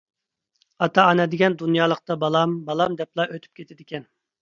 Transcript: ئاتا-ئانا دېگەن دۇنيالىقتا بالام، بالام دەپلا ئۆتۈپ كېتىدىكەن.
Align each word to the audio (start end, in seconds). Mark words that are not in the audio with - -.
ئاتا-ئانا 0.85 1.27
دېگەن 1.35 1.59
دۇنيالىقتا 1.61 2.19
بالام، 2.25 2.59
بالام 2.73 3.01
دەپلا 3.05 3.31
ئۆتۈپ 3.33 3.59
كېتىدىكەن. 3.63 4.15